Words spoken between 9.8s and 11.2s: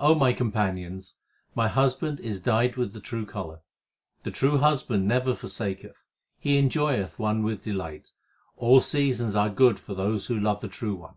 those who love the True One.